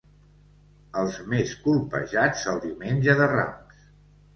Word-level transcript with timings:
Els 1.01 1.19
més 1.35 1.53
colpejats 1.67 2.49
el 2.55 2.61
Diumenge 2.67 3.21
de 3.23 3.33
Rams. 3.39 3.91